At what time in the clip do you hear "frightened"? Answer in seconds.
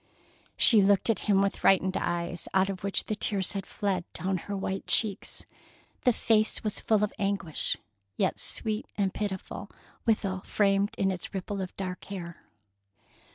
1.59-1.95